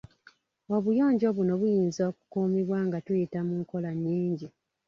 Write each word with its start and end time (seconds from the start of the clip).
Obuyonjo 0.75 1.27
buno 1.37 1.53
buyinza 1.61 2.01
okukuumibwa 2.09 2.79
nga 2.87 2.97
tuyita 3.05 3.39
mu 3.47 3.55
nkola 3.61 3.89
nnyingi. 3.95 4.47